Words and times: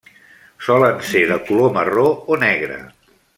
Solen 0.67 1.03
ser 1.09 1.21
de 1.33 1.37
color 1.49 1.69
marró 1.79 2.07
o 2.37 2.41
negre. 2.49 2.81